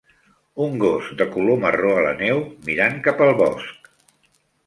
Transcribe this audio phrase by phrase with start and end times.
[0.67, 3.93] Un gos de color marró a la neu mirant cap al bosc.